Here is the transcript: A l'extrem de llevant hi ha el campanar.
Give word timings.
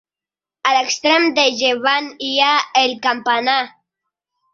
A 0.69 0.69
l'extrem 0.75 1.27
de 1.39 1.43
llevant 1.59 2.07
hi 2.29 2.31
ha 2.45 2.55
el 2.81 2.95
campanar. 3.05 3.59